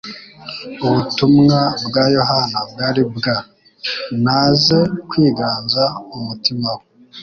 [0.85, 6.85] ubutumwa bwa Yohana bwari bwa?naze kwiganza mu mutima we.